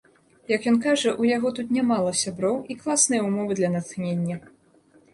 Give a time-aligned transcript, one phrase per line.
[0.51, 4.45] Як ён кажа, у яго тут нямала сяброў і класныя ўмовы для натхнення.